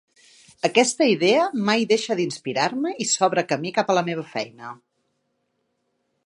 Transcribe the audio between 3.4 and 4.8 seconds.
camí cap a la meva feina.